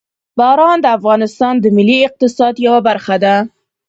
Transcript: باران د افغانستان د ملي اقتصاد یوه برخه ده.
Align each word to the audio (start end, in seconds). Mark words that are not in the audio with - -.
باران 0.37 0.77
د 0.81 0.87
افغانستان 0.97 1.53
د 1.59 1.65
ملي 1.77 1.97
اقتصاد 2.07 2.53
یوه 2.65 2.79
برخه 2.87 3.15
ده. 3.23 3.35